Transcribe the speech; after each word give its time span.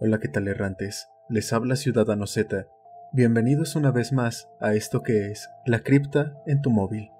Hola, 0.00 0.20
¿qué 0.20 0.28
tal 0.28 0.46
errantes? 0.46 1.08
Les 1.28 1.52
habla 1.52 1.74
Ciudadano 1.74 2.28
Z. 2.28 2.68
Bienvenidos 3.12 3.74
una 3.74 3.90
vez 3.90 4.12
más 4.12 4.48
a 4.60 4.74
esto 4.74 5.02
que 5.02 5.32
es 5.32 5.50
La 5.66 5.80
cripta 5.80 6.40
en 6.46 6.62
tu 6.62 6.70
móvil. 6.70 7.10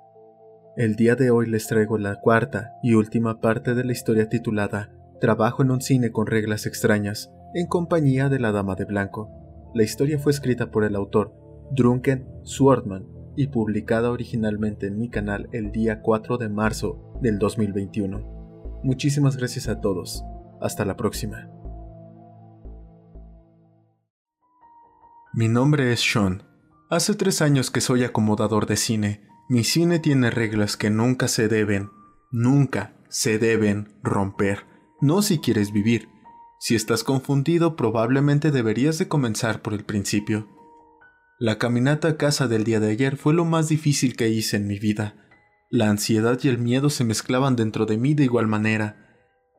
El 0.76 0.94
día 0.94 1.16
de 1.16 1.32
hoy 1.32 1.48
les 1.50 1.66
traigo 1.66 1.98
la 1.98 2.20
cuarta 2.20 2.74
y 2.80 2.94
última 2.94 3.40
parte 3.40 3.74
de 3.74 3.82
la 3.82 3.90
historia 3.90 4.28
titulada 4.28 4.92
Trabajo 5.20 5.64
en 5.64 5.72
un 5.72 5.80
cine 5.80 6.12
con 6.12 6.28
reglas 6.28 6.66
extrañas, 6.66 7.34
en 7.52 7.66
compañía 7.66 8.28
de 8.28 8.38
la 8.38 8.52
Dama 8.52 8.76
de 8.76 8.84
Blanco. 8.84 9.28
La 9.74 9.82
historia 9.82 10.20
fue 10.20 10.30
escrita 10.30 10.70
por 10.70 10.84
el 10.84 10.94
autor 10.94 11.34
Drunken 11.72 12.28
Swordman 12.44 13.08
y 13.34 13.48
publicada 13.48 14.12
originalmente 14.12 14.86
en 14.86 14.98
mi 14.98 15.10
canal 15.10 15.48
el 15.50 15.72
día 15.72 16.00
4 16.00 16.38
de 16.38 16.48
marzo 16.48 17.18
del 17.20 17.40
2021. 17.40 18.80
Muchísimas 18.84 19.36
gracias 19.36 19.66
a 19.66 19.80
todos. 19.80 20.22
Hasta 20.60 20.84
la 20.84 20.96
próxima. 20.96 21.50
Mi 25.34 25.46
nombre 25.46 25.92
es 25.92 26.00
Sean. 26.00 26.42
Hace 26.88 27.14
tres 27.14 27.42
años 27.42 27.70
que 27.70 27.82
soy 27.82 28.02
acomodador 28.02 28.66
de 28.66 28.76
cine. 28.76 29.28
Mi 29.50 29.62
cine 29.62 29.98
tiene 29.98 30.30
reglas 30.30 30.78
que 30.78 30.88
nunca 30.88 31.28
se 31.28 31.48
deben, 31.48 31.90
nunca 32.30 32.94
se 33.10 33.38
deben 33.38 33.92
romper. 34.02 34.64
No 35.02 35.20
si 35.20 35.38
quieres 35.38 35.70
vivir. 35.70 36.08
Si 36.60 36.74
estás 36.74 37.04
confundido, 37.04 37.76
probablemente 37.76 38.50
deberías 38.50 38.98
de 38.98 39.06
comenzar 39.06 39.60
por 39.60 39.74
el 39.74 39.84
principio. 39.84 40.48
La 41.38 41.58
caminata 41.58 42.08
a 42.08 42.16
casa 42.16 42.48
del 42.48 42.64
día 42.64 42.80
de 42.80 42.90
ayer 42.90 43.18
fue 43.18 43.34
lo 43.34 43.44
más 43.44 43.68
difícil 43.68 44.16
que 44.16 44.30
hice 44.30 44.56
en 44.56 44.66
mi 44.66 44.78
vida. 44.78 45.14
La 45.70 45.90
ansiedad 45.90 46.38
y 46.42 46.48
el 46.48 46.56
miedo 46.56 46.88
se 46.88 47.04
mezclaban 47.04 47.54
dentro 47.54 47.84
de 47.84 47.98
mí 47.98 48.14
de 48.14 48.24
igual 48.24 48.46
manera. 48.46 48.96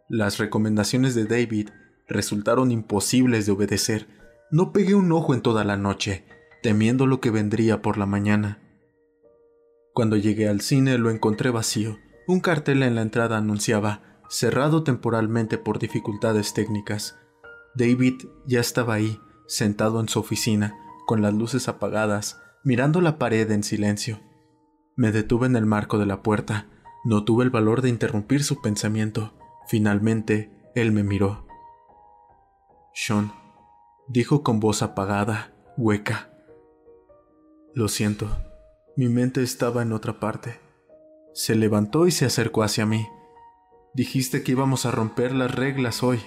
Las 0.10 0.40
recomendaciones 0.40 1.14
de 1.14 1.26
David 1.26 1.70
resultaron 2.08 2.72
imposibles 2.72 3.46
de 3.46 3.52
obedecer 3.52 4.19
no 4.52 4.72
pegué 4.72 4.96
un 4.96 5.12
ojo 5.12 5.34
en 5.34 5.42
toda 5.42 5.64
la 5.64 5.78
noche, 5.78 6.26
temiendo 6.62 7.06
lo 7.06 7.20
que 7.22 7.30
vendría 7.30 7.82
por 7.82 7.98
la 7.98 8.06
mañana. 8.06 8.60
Cuando 9.94 10.16
llegué 10.16 10.48
al 10.48 10.62
cine 10.62 10.98
lo 10.98 11.10
encontré 11.10 11.50
vacío. 11.50 11.98
Un 12.28 12.40
cartel 12.40 12.84
en 12.84 12.96
la 12.96 13.02
entrada 13.02 13.38
anunciaba, 13.38 14.22
cerrado 14.30 14.84
temporalmente 14.84 15.58
por 15.58 15.80
dificultades 15.80 16.54
técnicas. 16.54 17.18
David 17.76 18.22
ya 18.46 18.60
estaba 18.60 18.94
ahí, 18.94 19.20
sentado 19.48 20.00
en 20.00 20.08
su 20.10 20.20
oficina, 20.20 20.76
con 21.06 21.22
las 21.22 21.34
luces 21.34 21.68
apagadas, 21.68 22.40
mirando 22.64 23.02
la 23.02 23.18
pared 23.18 23.50
en 23.52 23.64
silencio. 23.64 24.20
Me 24.96 25.12
detuve 25.12 25.48
en 25.48 25.56
el 25.56 25.66
marco 25.66 25.98
de 25.98 26.06
la 26.06 26.22
puerta. 26.22 26.68
No 27.04 27.24
tuve 27.24 27.44
el 27.44 27.50
valor 27.50 27.82
de 27.82 27.90
interrumpir 27.90 28.44
su 28.44 28.62
pensamiento. 28.62 29.34
Finalmente, 29.68 30.52
él 30.76 30.92
me 30.92 31.04
miró. 31.04 31.48
Sean, 32.94 33.32
dijo 34.10 34.44
con 34.44 34.60
voz 34.60 34.82
apagada, 34.82 35.54
hueca. 35.78 36.30
Lo 37.74 37.88
siento, 37.88 38.28
mi 38.98 39.08
mente 39.08 39.44
estaba 39.44 39.84
en 39.84 39.94
otra 39.94 40.20
parte. 40.20 40.60
Se 41.34 41.56
levantó 41.56 42.08
y 42.08 42.12
se 42.12 42.26
acercó 42.26 42.64
hacia 42.64 42.86
mí. 42.86 43.08
Dijiste 43.94 44.44
que 44.44 44.52
íbamos 44.52 44.86
a 44.86 44.92
romper 44.92 45.34
las 45.34 45.54
reglas 45.54 46.04
hoy. 46.04 46.20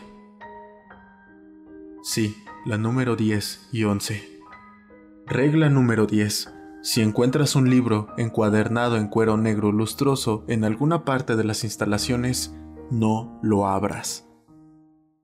Sí, 2.03 2.37
la 2.65 2.79
número 2.79 3.17
10 3.17 3.69
y 3.73 3.85
11. 3.85 4.41
Regla 5.27 5.69
número 5.69 6.07
10. 6.07 6.53
Si 6.83 7.01
encuentras 7.01 7.55
un 7.55 7.71
libro 7.71 8.09
encuadernado 8.17 8.97
en 8.97 9.09
cuero 9.09 9.37
negro 9.37 9.71
lustroso 9.71 10.45
en 10.49 10.65
alguna 10.65 11.05
parte 11.05 11.37
de 11.37 11.45
las 11.45 11.63
instalaciones, 11.65 12.55
no 12.91 13.39
lo 13.43 13.67
abras. 13.67 14.29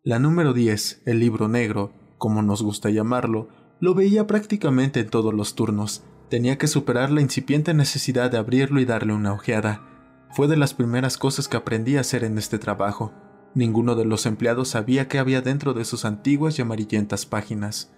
La 0.04 0.18
número 0.18 0.52
10, 0.52 1.02
el 1.06 1.18
libro 1.18 1.48
negro, 1.48 1.92
como 2.18 2.42
nos 2.42 2.62
gusta 2.62 2.90
llamarlo, 2.90 3.48
lo 3.80 3.94
veía 3.94 4.26
prácticamente 4.26 5.00
en 5.00 5.08
todos 5.08 5.32
los 5.32 5.54
turnos. 5.54 6.02
Tenía 6.28 6.58
que 6.58 6.66
superar 6.66 7.10
la 7.10 7.20
incipiente 7.20 7.72
necesidad 7.72 8.30
de 8.30 8.38
abrirlo 8.38 8.80
y 8.80 8.84
darle 8.84 9.14
una 9.14 9.32
ojeada. 9.32 9.82
Fue 10.30 10.46
de 10.46 10.56
las 10.56 10.74
primeras 10.74 11.16
cosas 11.16 11.48
que 11.48 11.56
aprendí 11.56 11.96
a 11.96 12.00
hacer 12.00 12.24
en 12.24 12.36
este 12.36 12.58
trabajo. 12.58 13.12
Ninguno 13.54 13.94
de 13.94 14.04
los 14.04 14.26
empleados 14.26 14.68
sabía 14.68 15.08
qué 15.08 15.18
había 15.18 15.40
dentro 15.40 15.72
de 15.72 15.84
sus 15.84 16.04
antiguas 16.04 16.58
y 16.58 16.62
amarillentas 16.62 17.24
páginas. 17.24 17.90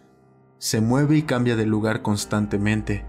Se 0.59 0.81
mueve 0.81 1.17
y 1.17 1.23
cambia 1.23 1.57
de 1.57 1.67
lugar 1.67 2.03
constantemente. 2.03 3.05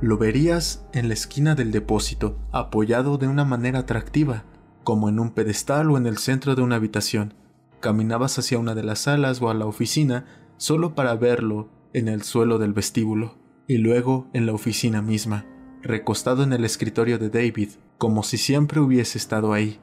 Lo 0.00 0.16
verías 0.16 0.86
en 0.92 1.08
la 1.08 1.14
esquina 1.14 1.54
del 1.54 1.70
depósito, 1.70 2.38
apoyado 2.50 3.18
de 3.18 3.28
una 3.28 3.44
manera 3.44 3.80
atractiva, 3.80 4.44
como 4.82 5.08
en 5.08 5.20
un 5.20 5.30
pedestal 5.30 5.90
o 5.90 5.98
en 5.98 6.06
el 6.06 6.18
centro 6.18 6.54
de 6.54 6.62
una 6.62 6.76
habitación. 6.76 7.34
Caminabas 7.80 8.38
hacia 8.38 8.58
una 8.58 8.74
de 8.74 8.82
las 8.82 9.00
salas 9.00 9.40
o 9.40 9.50
a 9.50 9.54
la 9.54 9.66
oficina 9.66 10.26
solo 10.56 10.94
para 10.94 11.14
verlo 11.14 11.68
en 11.92 12.08
el 12.08 12.22
suelo 12.22 12.58
del 12.58 12.72
vestíbulo 12.72 13.36
y 13.68 13.78
luego 13.78 14.28
en 14.32 14.46
la 14.46 14.52
oficina 14.52 15.02
misma, 15.02 15.44
recostado 15.82 16.42
en 16.42 16.52
el 16.52 16.64
escritorio 16.64 17.18
de 17.18 17.30
David, 17.30 17.70
como 17.98 18.22
si 18.22 18.38
siempre 18.38 18.80
hubiese 18.80 19.18
estado 19.18 19.52
ahí. 19.52 19.78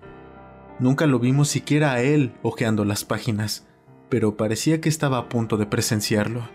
Nunca 0.80 1.06
lo 1.06 1.20
vimos 1.20 1.48
siquiera 1.48 1.94
a 1.94 2.02
él 2.02 2.34
hojeando 2.44 2.84
las 2.84 3.06
páginas, 3.06 3.68
pero 4.10 4.36
parecía 4.36 4.82
que 4.82 4.90
estaba 4.90 5.18
a 5.18 5.30
punto 5.30 5.56
de 5.58 5.66
presenciarlo. 5.66 6.50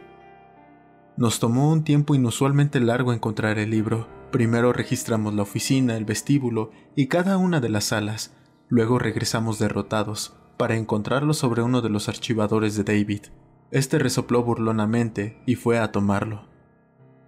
Nos 1.17 1.41
tomó 1.41 1.71
un 1.73 1.85
tiempo 1.85 2.15
inusualmente 2.15 2.81
largo 2.81 3.13
encontrar 3.13 3.59
el 3.59 3.71
libro. 3.71 4.09
Primero 4.31 4.73
registramos 4.73 5.35
la 5.35 5.43
oficina, 5.43 5.97
el 5.97 6.05
vestíbulo 6.05 6.71
y 6.97 7.07
cada 7.07 7.37
una 7.39 7.61
de 7.61 7.69
las 7.69 7.85
salas. 7.85 8.35
Luego 8.69 8.99
regresamos 8.99 9.59
derrotados, 9.59 10.37
para 10.61 10.77
encontrarlo 10.77 11.33
sobre 11.33 11.63
uno 11.63 11.81
de 11.81 11.89
los 11.89 12.11
archivadores 12.11 12.77
de 12.77 12.85
David. 12.85 13.23
Este 13.71 13.99
resopló 13.99 14.45
burlonamente 14.45 15.41
y 15.47 15.55
fue 15.55 15.79
a 15.79 15.91
tomarlo. 15.91 16.43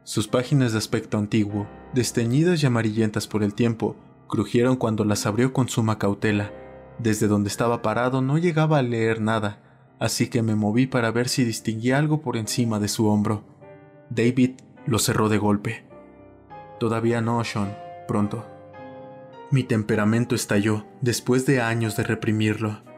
Sus 0.05 0.29
páginas 0.29 0.73
de 0.73 0.79
aspecto 0.79 1.17
antiguo, 1.17 1.67
desteñidas 1.95 2.63
y 2.63 2.67
amarillentas 2.67 3.27
por 3.27 3.43
el 3.43 3.55
tiempo, 3.55 3.97
crujieron 4.29 4.77
cuando 4.77 5.07
las 5.07 5.25
abrió 5.25 5.55
con 5.55 5.71
suma 5.71 5.99
cautela. 5.99 6.53
Desde 6.99 7.27
donde 7.27 7.49
estaba 7.49 7.81
parado 7.81 8.21
no 8.21 8.37
llegaba 8.37 8.77
a 8.77 8.83
leer 8.83 9.23
nada, 9.23 9.63
así 9.99 10.29
que 10.29 10.43
me 10.43 10.55
moví 10.55 10.87
para 10.87 11.11
ver 11.11 11.31
si 11.31 11.43
distinguía 11.43 11.97
algo 11.97 12.21
por 12.21 12.37
encima 12.37 12.81
de 12.81 12.89
su 12.89 13.07
hombro. 13.07 13.45
David 14.11 14.61
lo 14.85 14.99
cerró 14.99 15.31
de 15.31 15.39
golpe. 15.39 15.87
Todavía 16.79 17.23
no, 17.23 17.43
Sean, 17.45 17.75
pronto. 18.07 18.45
Mi 19.51 19.65
temperamento 19.65 20.35
estalló 20.35 20.85
después 21.01 21.47
de 21.47 21.63
años 21.63 21.97
de 21.97 22.03
reprimirlo. 22.03 22.92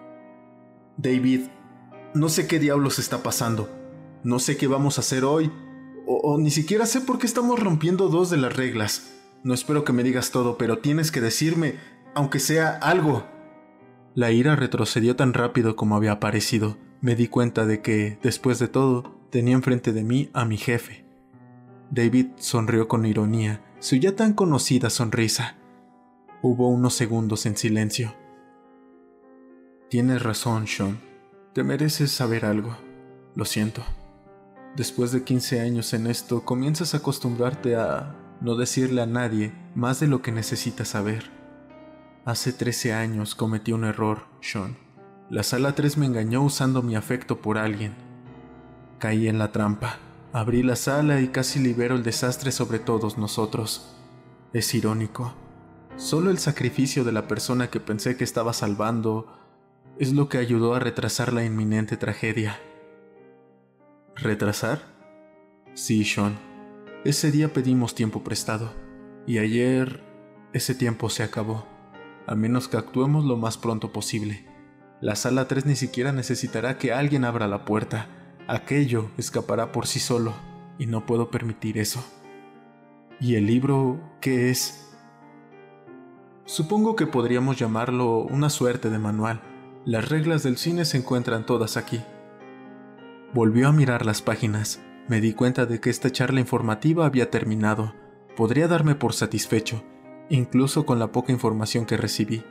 David, 0.96 1.48
no 2.14 2.28
sé 2.28 2.46
qué 2.46 2.58
diablos 2.58 2.98
está 2.98 3.22
pasando. 3.22 3.68
No 4.22 4.38
sé 4.38 4.56
qué 4.56 4.66
vamos 4.66 4.98
a 4.98 5.00
hacer 5.00 5.24
hoy. 5.24 5.50
O, 6.06 6.38
ni 6.38 6.50
siquiera 6.50 6.86
sé 6.86 7.00
por 7.00 7.18
qué 7.18 7.26
estamos 7.26 7.58
rompiendo 7.58 8.08
dos 8.08 8.30
de 8.30 8.36
las 8.36 8.54
reglas. 8.54 9.12
No 9.42 9.52
espero 9.52 9.84
que 9.84 9.92
me 9.92 10.02
digas 10.02 10.30
todo, 10.30 10.56
pero 10.56 10.78
tienes 10.78 11.10
que 11.10 11.20
decirme, 11.20 11.74
aunque 12.14 12.38
sea 12.38 12.70
algo. 12.76 13.24
La 14.14 14.30
ira 14.30 14.54
retrocedió 14.54 15.16
tan 15.16 15.34
rápido 15.34 15.76
como 15.76 15.96
había 15.96 16.12
aparecido. 16.12 16.78
Me 17.00 17.16
di 17.16 17.28
cuenta 17.28 17.66
de 17.66 17.82
que, 17.82 18.18
después 18.22 18.58
de 18.58 18.68
todo, 18.68 19.18
tenía 19.30 19.54
enfrente 19.54 19.92
de 19.92 20.04
mí 20.04 20.30
a 20.32 20.44
mi 20.44 20.56
jefe. 20.56 21.04
David 21.90 22.28
sonrió 22.36 22.86
con 22.88 23.04
ironía, 23.04 23.62
su 23.80 23.96
ya 23.96 24.14
tan 24.14 24.32
conocida 24.32 24.88
sonrisa. 24.88 25.56
Hubo 26.42 26.68
unos 26.68 26.94
segundos 26.94 27.44
en 27.46 27.56
silencio. 27.56 28.14
Tienes 29.94 30.24
razón, 30.24 30.66
Sean. 30.66 30.98
Te 31.52 31.62
mereces 31.62 32.10
saber 32.10 32.46
algo. 32.46 32.76
Lo 33.36 33.44
siento. 33.44 33.84
Después 34.74 35.12
de 35.12 35.22
15 35.22 35.60
años 35.60 35.94
en 35.94 36.08
esto, 36.08 36.44
comienzas 36.44 36.94
a 36.94 36.96
acostumbrarte 36.96 37.76
a 37.76 38.16
no 38.40 38.56
decirle 38.56 39.02
a 39.02 39.06
nadie 39.06 39.54
más 39.76 40.00
de 40.00 40.08
lo 40.08 40.20
que 40.20 40.32
necesitas 40.32 40.88
saber. 40.88 41.30
Hace 42.24 42.52
13 42.52 42.92
años 42.92 43.36
cometí 43.36 43.70
un 43.70 43.84
error, 43.84 44.24
Sean. 44.40 44.76
La 45.30 45.44
sala 45.44 45.76
3 45.76 45.96
me 45.98 46.06
engañó 46.06 46.42
usando 46.42 46.82
mi 46.82 46.96
afecto 46.96 47.40
por 47.40 47.56
alguien. 47.56 47.94
Caí 48.98 49.28
en 49.28 49.38
la 49.38 49.52
trampa. 49.52 50.00
Abrí 50.32 50.64
la 50.64 50.74
sala 50.74 51.20
y 51.20 51.28
casi 51.28 51.60
libero 51.60 51.94
el 51.94 52.02
desastre 52.02 52.50
sobre 52.50 52.80
todos 52.80 53.16
nosotros. 53.16 53.94
Es 54.52 54.74
irónico. 54.74 55.34
Solo 55.94 56.32
el 56.32 56.38
sacrificio 56.38 57.04
de 57.04 57.12
la 57.12 57.28
persona 57.28 57.70
que 57.70 57.78
pensé 57.78 58.16
que 58.16 58.24
estaba 58.24 58.52
salvando 58.52 59.43
es 59.98 60.12
lo 60.12 60.28
que 60.28 60.38
ayudó 60.38 60.74
a 60.74 60.80
retrasar 60.80 61.32
la 61.32 61.44
inminente 61.44 61.96
tragedia. 61.96 62.58
¿Retrasar? 64.16 64.80
Sí, 65.74 66.04
Sean. 66.04 66.36
Ese 67.04 67.30
día 67.30 67.52
pedimos 67.52 67.94
tiempo 67.94 68.24
prestado, 68.24 68.72
y 69.26 69.38
ayer 69.38 70.02
ese 70.52 70.74
tiempo 70.74 71.10
se 71.10 71.22
acabó, 71.22 71.66
a 72.26 72.34
menos 72.34 72.66
que 72.66 72.76
actuemos 72.76 73.24
lo 73.24 73.36
más 73.36 73.56
pronto 73.56 73.92
posible. 73.92 74.46
La 75.00 75.14
sala 75.14 75.46
3 75.46 75.66
ni 75.66 75.76
siquiera 75.76 76.12
necesitará 76.12 76.78
que 76.78 76.92
alguien 76.92 77.24
abra 77.24 77.46
la 77.46 77.64
puerta. 77.64 78.08
Aquello 78.48 79.10
escapará 79.16 79.70
por 79.70 79.86
sí 79.86 80.00
solo, 80.00 80.32
y 80.78 80.86
no 80.86 81.06
puedo 81.06 81.30
permitir 81.30 81.78
eso. 81.78 82.04
¿Y 83.20 83.36
el 83.36 83.46
libro 83.46 84.00
qué 84.20 84.50
es? 84.50 84.92
Supongo 86.46 86.96
que 86.96 87.06
podríamos 87.06 87.58
llamarlo 87.58 88.18
una 88.18 88.50
suerte 88.50 88.90
de 88.90 88.98
manual 88.98 89.53
las 89.86 90.08
reglas 90.08 90.42
del 90.42 90.56
cine 90.56 90.86
se 90.86 90.96
encuentran 90.96 91.44
todas 91.44 91.76
aquí. 91.76 92.00
Volvió 93.34 93.68
a 93.68 93.72
mirar 93.72 94.06
las 94.06 94.22
páginas. 94.22 94.80
Me 95.08 95.20
di 95.20 95.34
cuenta 95.34 95.66
de 95.66 95.80
que 95.80 95.90
esta 95.90 96.10
charla 96.10 96.40
informativa 96.40 97.04
había 97.04 97.30
terminado. 97.30 97.92
Podría 98.34 98.66
darme 98.66 98.94
por 98.94 99.12
satisfecho, 99.12 99.84
incluso 100.30 100.86
con 100.86 100.98
la 100.98 101.12
poca 101.12 101.32
información 101.32 101.84
que 101.84 101.98
recibí. 101.98 102.42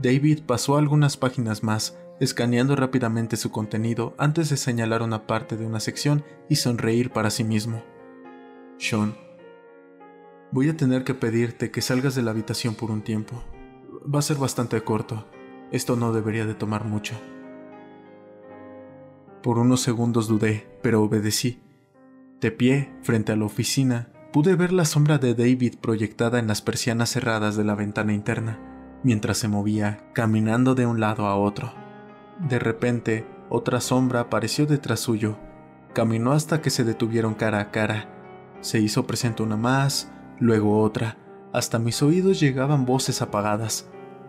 David 0.00 0.40
pasó 0.44 0.76
algunas 0.76 1.16
páginas 1.16 1.62
más, 1.62 1.96
escaneando 2.18 2.74
rápidamente 2.74 3.36
su 3.36 3.52
contenido 3.52 4.14
antes 4.18 4.50
de 4.50 4.56
señalar 4.56 5.02
una 5.02 5.26
parte 5.28 5.56
de 5.56 5.64
una 5.64 5.78
sección 5.78 6.24
y 6.48 6.56
sonreír 6.56 7.10
para 7.10 7.30
sí 7.30 7.44
mismo. 7.44 7.84
Sean, 8.78 9.14
voy 10.50 10.68
a 10.68 10.76
tener 10.76 11.04
que 11.04 11.14
pedirte 11.14 11.70
que 11.70 11.80
salgas 11.80 12.16
de 12.16 12.22
la 12.22 12.32
habitación 12.32 12.74
por 12.74 12.90
un 12.90 13.02
tiempo. 13.02 13.40
Va 14.12 14.18
a 14.18 14.22
ser 14.22 14.38
bastante 14.38 14.80
corto. 14.82 15.24
Esto 15.72 15.96
no 15.96 16.12
debería 16.12 16.46
de 16.46 16.54
tomar 16.54 16.84
mucho. 16.84 17.14
Por 19.42 19.58
unos 19.58 19.80
segundos 19.80 20.28
dudé, 20.28 20.68
pero 20.82 21.02
obedecí. 21.02 21.60
De 22.40 22.52
pie, 22.52 22.92
frente 23.02 23.32
a 23.32 23.36
la 23.36 23.46
oficina, 23.46 24.10
pude 24.32 24.54
ver 24.54 24.72
la 24.72 24.84
sombra 24.84 25.18
de 25.18 25.34
David 25.34 25.76
proyectada 25.80 26.38
en 26.38 26.46
las 26.46 26.62
persianas 26.62 27.10
cerradas 27.10 27.56
de 27.56 27.64
la 27.64 27.74
ventana 27.74 28.12
interna, 28.12 28.58
mientras 29.02 29.38
se 29.38 29.48
movía, 29.48 30.04
caminando 30.12 30.74
de 30.74 30.86
un 30.86 31.00
lado 31.00 31.26
a 31.26 31.36
otro. 31.36 31.72
De 32.38 32.58
repente, 32.58 33.26
otra 33.48 33.80
sombra 33.80 34.20
apareció 34.20 34.66
detrás 34.66 35.00
suyo. 35.00 35.38
Caminó 35.94 36.32
hasta 36.32 36.60
que 36.60 36.70
se 36.70 36.84
detuvieron 36.84 37.34
cara 37.34 37.60
a 37.60 37.70
cara. 37.70 38.08
Se 38.60 38.78
hizo 38.78 39.06
presente 39.06 39.42
una 39.42 39.56
más, 39.56 40.10
luego 40.38 40.80
otra. 40.80 41.16
Hasta 41.52 41.78
mis 41.78 42.02
oídos 42.02 42.40
llegaban 42.40 42.86
voces 42.86 43.22
apagadas. 43.22 43.88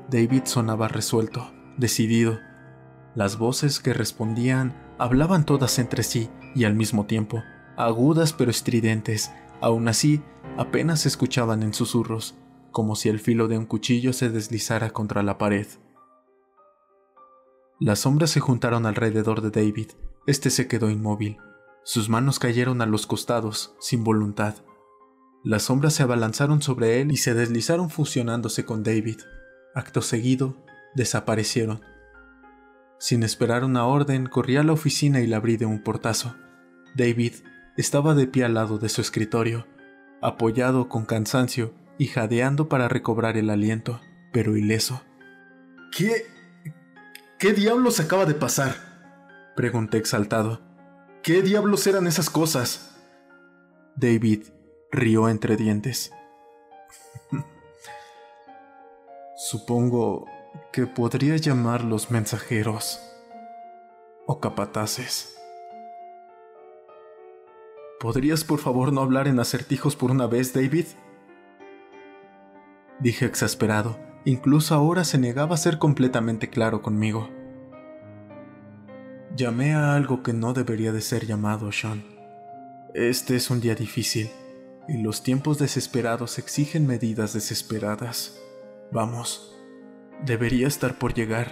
David 0.10 0.44
sonaba 0.46 0.88
resuelto, 0.88 1.52
decidido. 1.78 2.40
Las 3.16 3.38
voces 3.38 3.80
que 3.80 3.94
respondían 3.94 4.74
hablaban 4.98 5.46
todas 5.46 5.80
entre 5.80 6.04
sí 6.04 6.30
y 6.56 6.66
al 6.66 6.76
mismo 6.76 7.06
tiempo, 7.06 7.44
agudas 7.78 8.34
pero 8.34 8.52
estridentes, 8.52 9.32
Aún 9.64 9.88
así, 9.88 10.22
apenas 10.58 11.04
se 11.04 11.08
escuchaban 11.08 11.64
en 11.64 11.74
susurros, 11.74 12.36
como 12.72 12.98
si 12.98 13.08
el 13.08 13.22
filo 13.22 13.48
de 13.48 13.58
un 13.58 13.66
cuchillo 13.66 14.12
se 14.12 14.30
deslizara 14.30 14.90
contra 14.90 15.24
la 15.24 15.38
pared. 15.38 15.68
Las 17.80 18.00
sombras 18.00 18.30
se 18.32 18.42
juntaron 18.42 18.86
alrededor 18.86 19.40
de 19.40 19.52
David. 19.52 19.92
Este 20.28 20.50
se 20.50 20.68
quedó 20.68 20.90
inmóvil. 20.90 21.38
Sus 21.86 22.10
manos 22.10 22.40
cayeron 22.40 22.82
a 22.82 22.86
los 22.86 23.08
costados, 23.08 23.74
sin 23.80 24.04
voluntad. 24.04 24.56
Las 25.46 25.64
sombras 25.64 25.94
se 25.94 26.04
abalanzaron 26.04 26.62
sobre 26.62 27.00
él 27.00 27.14
y 27.14 27.16
se 27.16 27.34
deslizaron 27.34 27.90
fusionándose 27.90 28.66
con 28.66 28.84
David. 28.84 29.22
Acto 29.76 30.02
seguido, 30.02 30.56
desaparecieron. 30.94 31.82
Sin 33.00 33.24
esperar 33.24 33.64
una 33.64 33.86
orden, 33.86 34.28
corrí 34.28 34.58
a 34.58 34.64
la 34.64 34.74
oficina 34.74 35.20
y 35.22 35.28
la 35.28 35.38
abrí 35.38 35.58
de 35.58 35.66
un 35.66 35.82
portazo. 35.84 36.36
David 36.96 37.34
estaba 37.76 38.14
de 38.14 38.28
pie 38.28 38.46
al 38.46 38.54
lado 38.54 38.78
de 38.78 38.90
su 38.90 39.02
escritorio, 39.02 39.68
apoyado 40.22 40.90
con 40.90 41.06
cansancio 41.06 41.74
y 41.98 42.08
jadeando 42.08 42.70
para 42.70 42.88
recobrar 42.88 43.36
el 43.36 43.50
aliento, 43.50 44.00
pero 44.32 44.56
ileso. 44.56 45.02
¿Qué... 45.92 46.28
qué 47.40 47.54
diablos 47.54 48.00
acaba 48.00 48.26
de 48.26 48.36
pasar? 48.36 48.76
Pregunté 49.56 49.98
exaltado. 49.98 50.62
¿Qué 51.24 51.42
diablos 51.42 51.88
eran 51.88 52.06
esas 52.08 52.30
cosas? 52.30 52.96
David 53.96 54.44
rió 54.92 55.30
entre 55.30 55.58
dientes. 55.58 56.12
Supongo 59.46 60.26
que 60.72 60.88
podría 60.88 61.36
llamarlos 61.36 62.12
mensajeros 62.12 63.02
o 64.26 64.40
capataces. 64.40 65.38
¿Podrías 68.00 68.46
por 68.46 68.60
favor 68.60 68.94
no 68.94 69.02
hablar 69.02 69.28
en 69.28 69.42
acertijos 69.42 69.98
por 69.98 70.12
una 70.12 70.28
vez, 70.28 70.54
David? 70.54 70.86
Dije 73.02 73.26
exasperado. 73.26 74.00
Incluso 74.24 74.76
ahora 74.76 75.04
se 75.04 75.18
negaba 75.18 75.56
a 75.56 75.58
ser 75.58 75.78
completamente 75.78 76.50
claro 76.50 76.82
conmigo. 76.82 77.30
Llamé 79.36 79.74
a 79.74 79.94
algo 79.94 80.24
que 80.24 80.32
no 80.32 80.54
debería 80.54 80.94
de 80.94 81.02
ser 81.02 81.26
llamado, 81.26 81.70
Sean. 81.74 82.06
Este 82.94 83.36
es 83.36 83.50
un 83.50 83.60
día 83.60 83.76
difícil, 83.76 84.30
y 84.88 85.02
los 85.02 85.22
tiempos 85.22 85.60
desesperados 85.60 86.40
exigen 86.40 86.88
medidas 86.88 87.34
desesperadas. 87.34 88.40
Vamos, 88.94 89.52
debería 90.24 90.68
estar 90.68 91.00
por 91.00 91.16
llegar, 91.16 91.48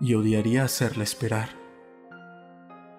y 0.00 0.14
odiaría 0.14 0.64
hacerla 0.64 1.04
esperar. 1.04 1.50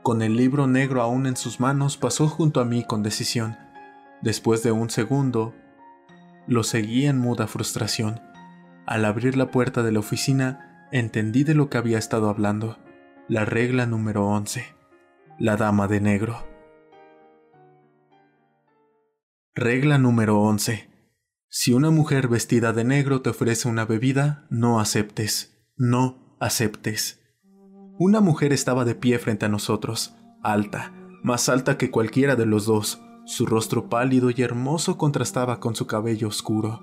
Con 0.02 0.22
el 0.22 0.38
libro 0.38 0.66
negro 0.66 1.02
aún 1.02 1.26
en 1.28 1.36
sus 1.36 1.60
manos, 1.60 1.98
pasó 1.98 2.30
junto 2.30 2.62
a 2.62 2.66
mí 2.66 2.86
con 2.86 3.04
decisión. 3.04 3.58
Después 4.22 4.64
de 4.64 4.72
un 4.72 4.90
segundo, 4.90 5.54
lo 6.48 6.64
seguí 6.64 7.06
en 7.06 7.20
muda 7.20 7.48
frustración. 7.48 8.22
Al 8.86 9.04
abrir 9.04 9.36
la 9.36 9.52
puerta 9.52 9.84
de 9.84 9.92
la 9.92 10.00
oficina, 10.00 10.88
entendí 10.94 11.44
de 11.44 11.54
lo 11.54 11.70
que 11.70 11.78
había 11.78 11.98
estado 11.98 12.30
hablando. 12.30 12.78
La 13.28 13.44
regla 13.44 13.86
número 13.86 14.26
11. 14.26 14.64
La 15.38 15.58
dama 15.58 15.90
de 15.90 16.00
negro. 16.00 16.48
Regla 19.54 19.98
número 19.98 20.40
11. 20.40 20.95
Si 21.50 21.74
una 21.74 21.90
mujer 21.90 22.28
vestida 22.28 22.74
de 22.74 22.84
negro 22.84 23.22
te 23.22 23.30
ofrece 23.30 23.68
una 23.68 23.86
bebida, 23.86 24.46
no 24.50 24.80
aceptes. 24.80 25.56
No 25.78 26.38
aceptes. 26.40 27.22
Una 27.98 28.20
mujer 28.20 28.52
estaba 28.52 28.84
de 28.84 28.96
pie 28.96 29.20
frente 29.20 29.46
a 29.46 29.50
nosotros, 29.50 30.16
alta, 30.44 30.94
más 31.24 31.48
alta 31.48 31.78
que 31.78 31.92
cualquiera 31.92 32.36
de 32.36 32.46
los 32.46 32.66
dos. 32.66 33.02
Su 33.26 33.46
rostro 33.46 33.90
pálido 33.90 34.30
y 34.30 34.42
hermoso 34.42 34.98
contrastaba 34.98 35.60
con 35.60 35.76
su 35.76 35.88
cabello 35.88 36.28
oscuro. 36.28 36.82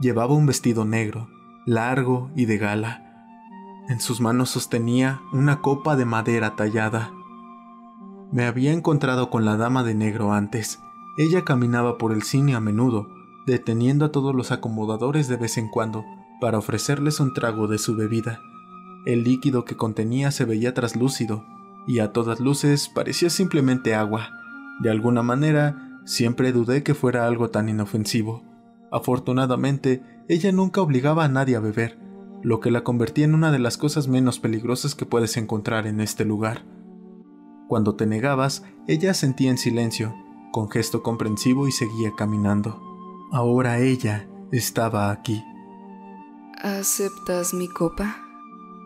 Llevaba 0.00 0.34
un 0.34 0.46
vestido 0.46 0.84
negro, 0.84 1.28
largo 1.66 2.30
y 2.36 2.44
de 2.44 2.58
gala. 2.58 3.26
En 3.88 4.00
sus 4.00 4.20
manos 4.20 4.50
sostenía 4.50 5.22
una 5.32 5.60
copa 5.60 5.96
de 5.96 6.04
madera 6.04 6.54
tallada. 6.54 7.12
Me 8.30 8.46
había 8.46 8.72
encontrado 8.72 9.30
con 9.30 9.44
la 9.44 9.56
dama 9.56 9.82
de 9.82 9.94
negro 9.94 10.32
antes. 10.32 10.80
Ella 11.18 11.44
caminaba 11.44 11.98
por 11.98 12.12
el 12.12 12.22
cine 12.22 12.54
a 12.54 12.60
menudo, 12.60 13.08
deteniendo 13.46 14.04
a 14.04 14.12
todos 14.12 14.34
los 14.34 14.52
acomodadores 14.52 15.28
de 15.28 15.36
vez 15.36 15.58
en 15.58 15.68
cuando 15.68 16.04
para 16.40 16.58
ofrecerles 16.58 17.20
un 17.20 17.34
trago 17.34 17.68
de 17.68 17.78
su 17.78 17.96
bebida. 17.96 18.40
El 19.04 19.24
líquido 19.24 19.64
que 19.64 19.76
contenía 19.76 20.30
se 20.30 20.44
veía 20.44 20.74
traslúcido, 20.74 21.44
y 21.86 21.98
a 21.98 22.12
todas 22.12 22.40
luces 22.40 22.88
parecía 22.88 23.30
simplemente 23.30 23.94
agua. 23.94 24.30
De 24.80 24.90
alguna 24.90 25.22
manera, 25.22 26.00
siempre 26.04 26.52
dudé 26.52 26.82
que 26.82 26.94
fuera 26.94 27.26
algo 27.26 27.50
tan 27.50 27.68
inofensivo. 27.68 28.42
Afortunadamente, 28.90 30.02
ella 30.28 30.52
nunca 30.52 30.80
obligaba 30.80 31.24
a 31.24 31.28
nadie 31.28 31.56
a 31.56 31.60
beber, 31.60 31.98
lo 32.42 32.60
que 32.60 32.70
la 32.70 32.84
convertía 32.84 33.24
en 33.24 33.34
una 33.34 33.50
de 33.50 33.58
las 33.58 33.76
cosas 33.76 34.08
menos 34.08 34.38
peligrosas 34.38 34.94
que 34.94 35.06
puedes 35.06 35.36
encontrar 35.36 35.86
en 35.86 36.00
este 36.00 36.24
lugar. 36.24 36.64
Cuando 37.68 37.94
te 37.94 38.06
negabas, 38.06 38.64
ella 38.86 39.14
sentía 39.14 39.50
en 39.50 39.58
silencio, 39.58 40.14
con 40.52 40.70
gesto 40.70 41.02
comprensivo 41.02 41.68
y 41.68 41.72
seguía 41.72 42.12
caminando. 42.16 42.91
Ahora 43.32 43.78
ella 43.78 44.28
estaba 44.50 45.10
aquí. 45.10 45.42
¿Aceptas 46.62 47.54
mi 47.54 47.66
copa? 47.66 48.18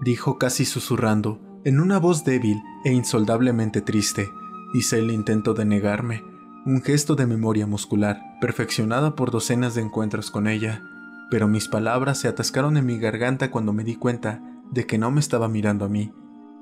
dijo 0.02 0.38
casi 0.38 0.64
susurrando, 0.64 1.40
en 1.64 1.80
una 1.80 1.98
voz 1.98 2.24
débil 2.24 2.62
e 2.84 2.92
insoldablemente 2.92 3.80
triste. 3.80 4.30
Hice 4.72 5.00
el 5.00 5.10
intento 5.10 5.52
de 5.52 5.64
negarme, 5.64 6.22
un 6.64 6.80
gesto 6.80 7.16
de 7.16 7.26
memoria 7.26 7.66
muscular, 7.66 8.20
perfeccionada 8.40 9.16
por 9.16 9.32
docenas 9.32 9.74
de 9.74 9.82
encuentros 9.82 10.30
con 10.30 10.46
ella, 10.46 10.80
pero 11.28 11.48
mis 11.48 11.66
palabras 11.66 12.20
se 12.20 12.28
atascaron 12.28 12.76
en 12.76 12.86
mi 12.86 12.98
garganta 12.98 13.50
cuando 13.50 13.72
me 13.72 13.82
di 13.82 13.96
cuenta 13.96 14.40
de 14.70 14.86
que 14.86 14.96
no 14.96 15.10
me 15.10 15.18
estaba 15.18 15.48
mirando 15.48 15.86
a 15.86 15.88
mí. 15.88 16.12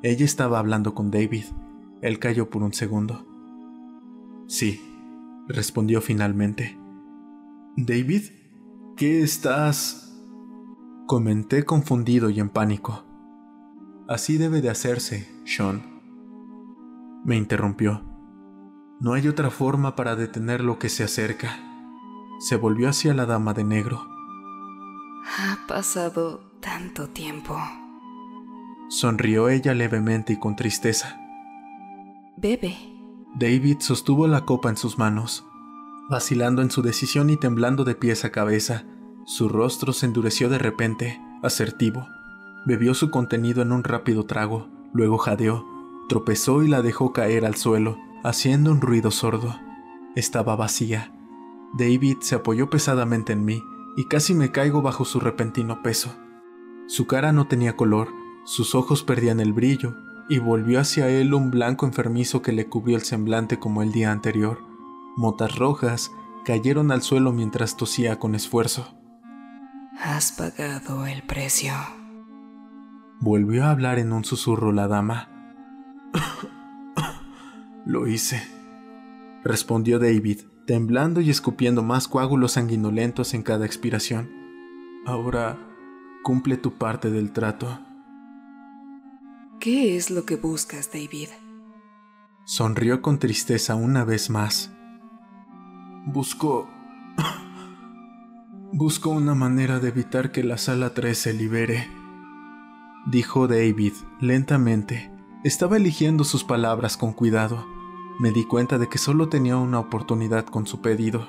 Ella 0.02 0.24
estaba 0.24 0.58
hablando 0.58 0.94
con 0.94 1.10
David. 1.10 1.44
Él 2.00 2.18
cayó 2.18 2.48
por 2.48 2.62
un 2.62 2.72
segundo. 2.72 3.26
Sí, 4.46 4.80
respondió 5.48 6.00
finalmente. 6.00 6.78
David, 7.76 8.22
¿qué 8.96 9.22
estás? 9.22 10.16
Comenté 11.08 11.64
confundido 11.64 12.30
y 12.30 12.38
en 12.38 12.48
pánico. 12.48 13.04
Así 14.08 14.38
debe 14.38 14.62
de 14.62 14.70
hacerse, 14.70 15.28
Sean. 15.44 15.82
Me 17.24 17.36
interrumpió. 17.36 18.00
No 19.00 19.14
hay 19.14 19.26
otra 19.26 19.50
forma 19.50 19.96
para 19.96 20.14
detener 20.14 20.60
lo 20.60 20.78
que 20.78 20.88
se 20.88 21.02
acerca. 21.02 21.58
Se 22.38 22.54
volvió 22.54 22.88
hacia 22.88 23.12
la 23.12 23.26
dama 23.26 23.54
de 23.54 23.64
negro. 23.64 24.06
Ha 25.38 25.66
pasado 25.66 26.52
tanto 26.60 27.08
tiempo. 27.08 27.58
Sonrió 28.88 29.48
ella 29.48 29.74
levemente 29.74 30.34
y 30.34 30.38
con 30.38 30.54
tristeza. 30.54 31.18
Bebe. 32.36 32.76
David 33.34 33.78
sostuvo 33.80 34.28
la 34.28 34.44
copa 34.44 34.68
en 34.68 34.76
sus 34.76 34.96
manos, 34.96 35.44
vacilando 36.08 36.62
en 36.62 36.70
su 36.70 36.82
decisión 36.82 37.30
y 37.30 37.36
temblando 37.36 37.84
de 37.84 37.94
pies 37.94 38.24
a 38.24 38.30
cabeza. 38.30 38.84
Su 39.26 39.48
rostro 39.48 39.92
se 39.92 40.06
endureció 40.06 40.48
de 40.48 40.58
repente, 40.58 41.20
asertivo. 41.42 42.08
Bebió 42.66 42.94
su 42.94 43.10
contenido 43.10 43.62
en 43.62 43.72
un 43.72 43.84
rápido 43.84 44.24
trago, 44.24 44.68
luego 44.92 45.18
jadeó, 45.18 45.66
Tropezó 46.08 46.62
y 46.62 46.68
la 46.68 46.82
dejó 46.82 47.12
caer 47.12 47.46
al 47.46 47.54
suelo, 47.54 47.98
haciendo 48.22 48.70
un 48.70 48.82
ruido 48.82 49.10
sordo. 49.10 49.58
Estaba 50.14 50.54
vacía. 50.54 51.12
David 51.72 52.18
se 52.20 52.34
apoyó 52.34 52.68
pesadamente 52.68 53.32
en 53.32 53.44
mí 53.44 53.62
y 53.96 54.06
casi 54.06 54.34
me 54.34 54.52
caigo 54.52 54.82
bajo 54.82 55.04
su 55.04 55.18
repentino 55.18 55.82
peso. 55.82 56.14
Su 56.86 57.06
cara 57.06 57.32
no 57.32 57.48
tenía 57.48 57.76
color, 57.76 58.08
sus 58.44 58.74
ojos 58.74 59.02
perdían 59.02 59.40
el 59.40 59.54
brillo 59.54 59.96
y 60.28 60.38
volvió 60.38 60.78
hacia 60.78 61.08
él 61.08 61.32
un 61.32 61.50
blanco 61.50 61.86
enfermizo 61.86 62.42
que 62.42 62.52
le 62.52 62.66
cubrió 62.66 62.96
el 62.96 63.02
semblante 63.02 63.58
como 63.58 63.82
el 63.82 63.90
día 63.90 64.12
anterior. 64.12 64.73
Motas 65.16 65.56
rojas 65.56 66.10
cayeron 66.44 66.90
al 66.90 67.02
suelo 67.02 67.32
mientras 67.32 67.76
tosía 67.76 68.18
con 68.18 68.34
esfuerzo. 68.34 68.94
Has 70.00 70.32
pagado 70.32 71.06
el 71.06 71.22
precio. 71.22 71.72
Volvió 73.20 73.64
a 73.64 73.70
hablar 73.70 73.98
en 73.98 74.12
un 74.12 74.24
susurro 74.24 74.72
la 74.72 74.88
dama. 74.88 75.28
Lo 77.86 78.06
hice, 78.06 78.42
respondió 79.44 79.98
David, 79.98 80.40
temblando 80.66 81.20
y 81.20 81.30
escupiendo 81.30 81.82
más 81.82 82.08
coágulos 82.08 82.52
sanguinolentos 82.52 83.34
en 83.34 83.42
cada 83.42 83.66
expiración. 83.66 84.30
Ahora 85.06 85.58
cumple 86.22 86.56
tu 86.56 86.76
parte 86.78 87.10
del 87.10 87.32
trato. 87.32 87.78
¿Qué 89.60 89.96
es 89.96 90.10
lo 90.10 90.24
que 90.24 90.36
buscas, 90.36 90.90
David? 90.92 91.28
Sonrió 92.44 93.00
con 93.00 93.18
tristeza 93.18 93.74
una 93.74 94.04
vez 94.04 94.28
más. 94.28 94.73
Busco... 96.06 96.68
Busco 98.72 99.10
una 99.10 99.34
manera 99.34 99.78
de 99.78 99.88
evitar 99.88 100.32
que 100.32 100.44
la 100.44 100.58
sala 100.58 100.92
3 100.94 101.16
se 101.16 101.32
libere, 101.32 101.88
dijo 103.06 103.46
David 103.46 103.92
lentamente. 104.20 105.10
Estaba 105.44 105.76
eligiendo 105.76 106.24
sus 106.24 106.44
palabras 106.44 106.96
con 106.96 107.12
cuidado. 107.12 107.64
Me 108.18 108.32
di 108.32 108.44
cuenta 108.44 108.78
de 108.78 108.88
que 108.88 108.98
solo 108.98 109.28
tenía 109.28 109.56
una 109.56 109.78
oportunidad 109.78 110.44
con 110.44 110.66
su 110.66 110.80
pedido. 110.80 111.26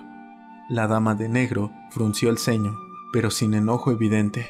La 0.70 0.88
dama 0.88 1.16
de 1.16 1.30
negro 1.30 1.72
frunció 1.92 2.30
el 2.30 2.38
ceño, 2.38 2.76
pero 3.14 3.30
sin 3.30 3.54
enojo 3.54 3.92
evidente. 3.92 4.48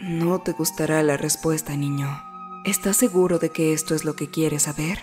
No 0.00 0.38
te 0.38 0.52
gustará 0.52 1.02
la 1.02 1.16
respuesta, 1.16 1.76
niño. 1.76 2.08
¿Estás 2.64 2.96
seguro 2.96 3.38
de 3.38 3.50
que 3.50 3.72
esto 3.72 3.94
es 3.94 4.04
lo 4.04 4.14
que 4.14 4.30
quieres 4.30 4.62
saber? 4.62 5.00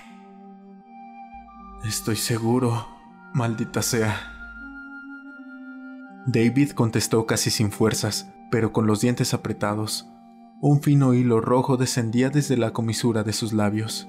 Estoy 1.84 2.16
seguro, 2.16 2.88
maldita 3.34 3.82
sea. 3.82 4.32
David 6.26 6.72
contestó 6.72 7.26
casi 7.26 7.50
sin 7.50 7.72
fuerzas, 7.72 8.32
pero 8.52 8.72
con 8.72 8.86
los 8.86 9.02
dientes 9.02 9.34
apretados. 9.34 10.08
Un 10.62 10.82
fino 10.82 11.14
hilo 11.14 11.42
rojo 11.42 11.78
descendía 11.78 12.30
desde 12.30 12.58
la 12.58 12.72
comisura 12.72 13.24
de 13.24 13.34
sus 13.34 13.54
labios. 13.54 14.08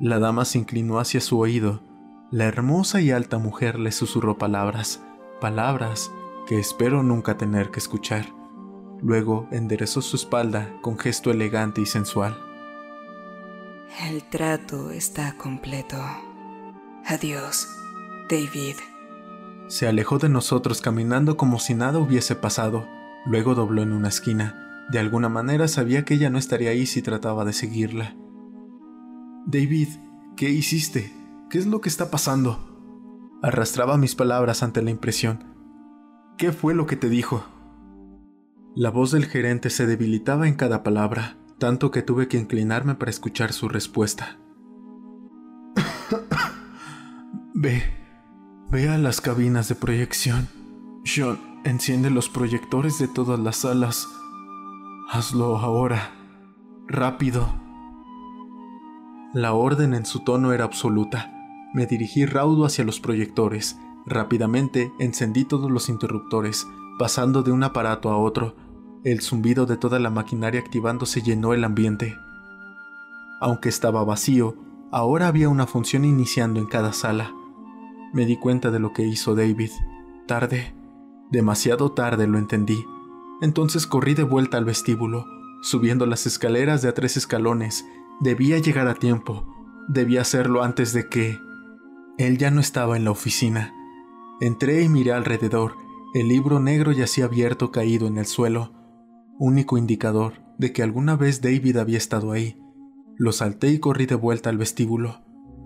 La 0.00 0.18
dama 0.18 0.44
se 0.44 0.58
inclinó 0.58 0.98
hacia 0.98 1.20
su 1.20 1.38
oído. 1.38 1.82
La 2.30 2.44
hermosa 2.44 3.00
y 3.00 3.10
alta 3.10 3.38
mujer 3.38 3.78
le 3.78 3.90
susurró 3.90 4.36
palabras, 4.36 5.02
palabras 5.40 6.10
que 6.46 6.58
espero 6.58 7.02
nunca 7.02 7.38
tener 7.38 7.70
que 7.70 7.78
escuchar. 7.78 8.26
Luego 9.00 9.48
enderezó 9.50 10.02
su 10.02 10.16
espalda 10.16 10.68
con 10.82 10.98
gesto 10.98 11.30
elegante 11.30 11.80
y 11.80 11.86
sensual. 11.86 12.36
El 14.06 14.22
trato 14.24 14.90
está 14.90 15.36
completo. 15.36 15.96
Adiós, 17.10 17.66
David. 18.28 18.76
Se 19.66 19.88
alejó 19.88 20.18
de 20.18 20.28
nosotros 20.28 20.82
caminando 20.82 21.38
como 21.38 21.58
si 21.58 21.72
nada 21.72 21.98
hubiese 21.98 22.34
pasado. 22.34 22.86
Luego 23.24 23.54
dobló 23.54 23.80
en 23.80 23.94
una 23.94 24.08
esquina. 24.08 24.84
De 24.90 24.98
alguna 24.98 25.30
manera 25.30 25.68
sabía 25.68 26.04
que 26.04 26.12
ella 26.12 26.28
no 26.28 26.36
estaría 26.36 26.68
ahí 26.68 26.84
si 26.84 27.00
trataba 27.00 27.46
de 27.46 27.54
seguirla. 27.54 28.14
David, 29.46 29.88
¿qué 30.36 30.50
hiciste? 30.50 31.10
¿Qué 31.48 31.56
es 31.56 31.66
lo 31.66 31.80
que 31.80 31.88
está 31.88 32.10
pasando? 32.10 32.78
Arrastraba 33.42 33.96
mis 33.96 34.14
palabras 34.14 34.62
ante 34.62 34.82
la 34.82 34.90
impresión. 34.90 35.44
¿Qué 36.36 36.52
fue 36.52 36.74
lo 36.74 36.84
que 36.84 36.96
te 36.96 37.08
dijo? 37.08 37.42
La 38.76 38.90
voz 38.90 39.12
del 39.12 39.24
gerente 39.24 39.70
se 39.70 39.86
debilitaba 39.86 40.46
en 40.46 40.56
cada 40.56 40.82
palabra, 40.82 41.38
tanto 41.56 41.90
que 41.90 42.02
tuve 42.02 42.28
que 42.28 42.36
inclinarme 42.36 42.96
para 42.96 43.10
escuchar 43.10 43.54
su 43.54 43.70
respuesta. 43.70 44.36
Ve, 47.60 47.82
ve 48.70 48.88
a 48.88 48.98
las 48.98 49.20
cabinas 49.20 49.68
de 49.68 49.74
proyección. 49.74 50.46
Sean, 51.04 51.40
enciende 51.64 52.08
los 52.08 52.28
proyectores 52.28 53.00
de 53.00 53.08
todas 53.08 53.40
las 53.40 53.56
salas. 53.56 54.06
Hazlo 55.10 55.58
ahora. 55.58 56.12
Rápido. 56.86 57.52
La 59.34 59.54
orden 59.54 59.92
en 59.94 60.06
su 60.06 60.20
tono 60.20 60.52
era 60.52 60.66
absoluta. 60.66 61.32
Me 61.74 61.86
dirigí 61.86 62.26
raudo 62.26 62.64
hacia 62.64 62.84
los 62.84 63.00
proyectores. 63.00 63.76
Rápidamente 64.06 64.92
encendí 65.00 65.44
todos 65.44 65.68
los 65.68 65.88
interruptores, 65.88 66.64
pasando 66.96 67.42
de 67.42 67.50
un 67.50 67.64
aparato 67.64 68.10
a 68.10 68.18
otro. 68.18 68.54
El 69.02 69.20
zumbido 69.20 69.66
de 69.66 69.76
toda 69.76 69.98
la 69.98 70.10
maquinaria 70.10 70.60
activándose 70.60 71.22
llenó 71.22 71.54
el 71.54 71.64
ambiente. 71.64 72.16
Aunque 73.40 73.68
estaba 73.68 74.04
vacío, 74.04 74.54
ahora 74.92 75.26
había 75.26 75.48
una 75.48 75.66
función 75.66 76.04
iniciando 76.04 76.60
en 76.60 76.66
cada 76.66 76.92
sala. 76.92 77.32
Me 78.12 78.24
di 78.26 78.36
cuenta 78.36 78.70
de 78.70 78.78
lo 78.78 78.92
que 78.92 79.02
hizo 79.02 79.34
David. 79.34 79.70
Tarde, 80.26 80.74
demasiado 81.30 81.92
tarde 81.92 82.26
lo 82.26 82.38
entendí. 82.38 82.84
Entonces 83.40 83.86
corrí 83.86 84.14
de 84.14 84.22
vuelta 84.22 84.56
al 84.56 84.64
vestíbulo, 84.64 85.26
subiendo 85.62 86.06
las 86.06 86.26
escaleras 86.26 86.82
de 86.82 86.88
a 86.88 86.94
tres 86.94 87.16
escalones. 87.16 87.86
Debía 88.20 88.58
llegar 88.58 88.88
a 88.88 88.94
tiempo. 88.94 89.46
Debía 89.88 90.22
hacerlo 90.22 90.62
antes 90.62 90.92
de 90.92 91.08
que... 91.08 91.38
Él 92.18 92.36
ya 92.38 92.50
no 92.50 92.60
estaba 92.60 92.96
en 92.96 93.04
la 93.04 93.12
oficina. 93.12 93.72
Entré 94.40 94.82
y 94.82 94.88
miré 94.88 95.12
alrededor. 95.12 95.76
El 96.14 96.28
libro 96.28 96.58
negro 96.58 96.92
yacía 96.92 97.26
abierto 97.26 97.70
caído 97.70 98.06
en 98.06 98.18
el 98.18 98.26
suelo, 98.26 98.72
único 99.38 99.76
indicador 99.76 100.34
de 100.58 100.72
que 100.72 100.82
alguna 100.82 101.16
vez 101.16 101.40
David 101.40 101.76
había 101.76 101.98
estado 101.98 102.32
ahí. 102.32 102.60
Lo 103.16 103.32
salté 103.32 103.68
y 103.68 103.78
corrí 103.78 104.06
de 104.06 104.14
vuelta 104.14 104.50
al 104.50 104.58
vestíbulo. 104.58 105.22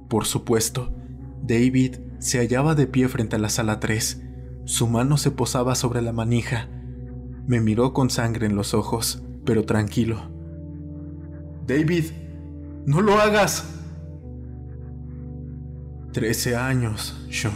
Por 0.09 0.27
supuesto, 0.27 0.95
David 1.43 1.97
se 2.23 2.39
hallaba 2.39 2.77
de 2.77 2.87
pie 2.87 3.09
frente 3.09 3.35
a 3.35 3.39
la 3.41 3.49
sala 3.49 3.81
3. 3.81 4.23
Su 4.65 4.87
mano 4.87 5.17
se 5.17 5.33
posaba 5.33 5.75
sobre 5.75 6.03
la 6.03 6.13
manija. 6.13 6.69
Me 7.49 7.61
miró 7.61 7.93
con 7.93 8.11
sangre 8.11 8.47
en 8.47 8.55
los 8.55 8.75
ojos, 8.75 9.25
pero 9.45 9.65
tranquilo. 9.65 10.31
David, 11.67 12.05
no 12.87 13.01
lo 13.01 13.15
hagas. 13.21 13.69
Trece 16.13 16.55
años, 16.55 17.27
Sean. 17.29 17.55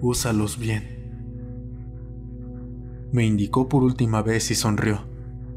Úsalos 0.00 0.58
bien. 0.58 0.96
Me 3.12 3.26
indicó 3.26 3.68
por 3.68 3.82
última 3.82 4.22
vez 4.22 4.50
y 4.50 4.54
sonrió. 4.54 5.00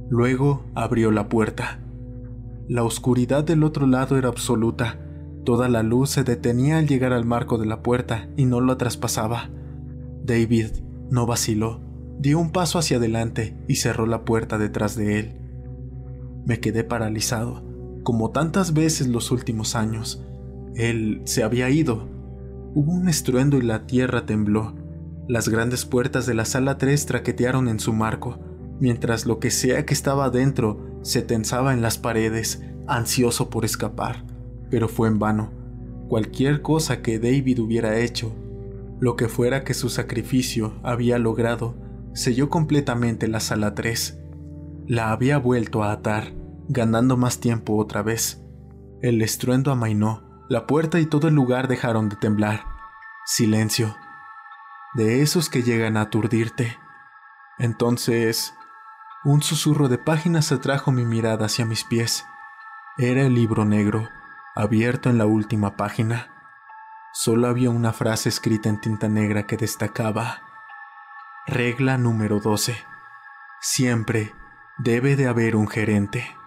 Luego 0.09 0.65
abrió 0.75 1.11
la 1.11 1.29
puerta. 1.29 1.79
La 2.67 2.83
oscuridad 2.83 3.45
del 3.45 3.63
otro 3.63 3.87
lado 3.87 4.17
era 4.17 4.27
absoluta 4.27 5.08
Toda 5.45 5.69
la 5.69 5.83
luz 5.83 6.11
se 6.11 6.23
detenía 6.23 6.77
al 6.77 6.87
llegar 6.87 7.13
al 7.13 7.25
marco 7.25 7.57
de 7.57 7.65
la 7.65 7.81
puerta 7.81 8.29
y 8.35 8.45
no 8.45 8.59
lo 8.59 8.77
traspasaba. 8.77 9.49
David 10.23 10.67
no 11.09 11.25
vaciló, 11.25 11.81
dio 12.19 12.39
un 12.39 12.51
paso 12.51 12.77
hacia 12.77 12.97
adelante 12.97 13.57
y 13.67 13.75
cerró 13.75 14.05
la 14.05 14.25
puerta 14.25 14.57
detrás 14.57 14.95
de 14.95 15.19
él. 15.19 15.37
Me 16.45 16.59
quedé 16.59 16.83
paralizado, 16.83 17.63
como 18.03 18.31
tantas 18.31 18.73
veces 18.73 19.07
los 19.07 19.31
últimos 19.31 19.75
años. 19.75 20.23
Él 20.75 21.21
se 21.25 21.43
había 21.43 21.69
ido. 21.69 22.07
Hubo 22.75 22.91
un 22.91 23.07
estruendo 23.09 23.57
y 23.57 23.61
la 23.61 23.87
tierra 23.87 24.25
tembló. 24.25 24.75
Las 25.27 25.49
grandes 25.49 25.85
puertas 25.85 26.25
de 26.25 26.33
la 26.33 26.45
sala 26.45 26.77
3 26.77 27.05
traquetearon 27.05 27.67
en 27.69 27.79
su 27.79 27.93
marco, 27.93 28.39
mientras 28.79 29.25
lo 29.25 29.39
que 29.39 29.51
sea 29.51 29.85
que 29.85 29.93
estaba 29.93 30.29
dentro 30.29 30.99
se 31.01 31.21
tensaba 31.21 31.73
en 31.73 31.81
las 31.81 31.97
paredes, 31.97 32.61
ansioso 32.87 33.49
por 33.49 33.65
escapar 33.65 34.28
pero 34.69 34.87
fue 34.87 35.07
en 35.07 35.19
vano. 35.19 35.51
Cualquier 36.07 36.61
cosa 36.61 37.01
que 37.01 37.19
David 37.19 37.59
hubiera 37.59 37.97
hecho, 37.97 38.35
lo 38.99 39.15
que 39.15 39.27
fuera 39.27 39.63
que 39.63 39.73
su 39.73 39.89
sacrificio 39.89 40.73
había 40.83 41.19
logrado, 41.19 41.75
selló 42.13 42.49
completamente 42.49 43.27
la 43.27 43.39
sala 43.39 43.75
3. 43.75 44.19
La 44.87 45.11
había 45.11 45.37
vuelto 45.37 45.83
a 45.83 45.91
atar, 45.91 46.33
ganando 46.67 47.15
más 47.15 47.39
tiempo 47.39 47.77
otra 47.77 48.01
vez. 48.01 48.43
El 49.01 49.21
estruendo 49.21 49.71
amainó, 49.71 50.23
la 50.49 50.65
puerta 50.67 50.99
y 50.99 51.05
todo 51.05 51.27
el 51.27 51.35
lugar 51.35 51.67
dejaron 51.67 52.09
de 52.09 52.15
temblar. 52.15 52.65
Silencio. 53.25 53.95
De 54.95 55.21
esos 55.21 55.49
que 55.49 55.61
llegan 55.61 55.95
a 55.95 56.01
aturdirte. 56.01 56.75
Entonces, 57.59 58.53
un 59.23 59.43
susurro 59.43 59.89
de 59.89 59.99
páginas 59.99 60.51
atrajo 60.51 60.91
mi 60.91 61.05
mirada 61.05 61.45
hacia 61.45 61.65
mis 61.65 61.83
pies. 61.83 62.25
Era 62.97 63.21
el 63.21 63.35
libro 63.35 63.63
negro 63.63 64.09
abierto 64.55 65.09
en 65.09 65.17
la 65.17 65.25
última 65.25 65.75
página. 65.75 66.27
Solo 67.13 67.47
había 67.47 67.69
una 67.69 67.93
frase 67.93 68.29
escrita 68.29 68.69
en 68.69 68.79
tinta 68.79 69.07
negra 69.07 69.47
que 69.47 69.57
destacaba. 69.57 70.41
Regla 71.47 71.97
número 71.97 72.39
12. 72.39 72.77
Siempre 73.61 74.35
debe 74.77 75.15
de 75.15 75.27
haber 75.27 75.55
un 75.55 75.67
gerente. 75.67 76.38